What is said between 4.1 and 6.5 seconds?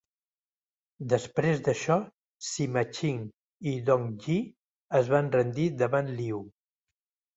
Yi es van rendir davant Liu.